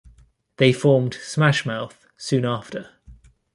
They 0.57 0.73
formed 0.73 1.13
Smash 1.21 1.63
Mouth 1.63 2.07
soon 2.17 2.43
after. 2.43 2.89